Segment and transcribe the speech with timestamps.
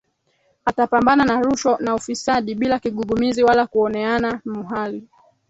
[0.65, 5.07] Atapambana na rushwa na ufisadi bila kigugumizi wala kuoneana muhali